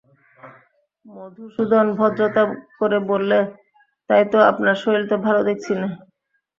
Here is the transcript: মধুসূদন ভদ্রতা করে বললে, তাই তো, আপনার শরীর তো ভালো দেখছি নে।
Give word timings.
মধুসূদন 1.05 1.85
ভদ্রতা 1.99 2.43
করে 2.79 2.97
বললে, 3.11 3.39
তাই 4.09 4.23
তো, 4.31 4.37
আপনার 4.51 4.75
শরীর 4.83 5.03
তো 5.07 5.15
ভালো 5.25 5.41
দেখছি 5.49 5.71
নে। 5.75 5.87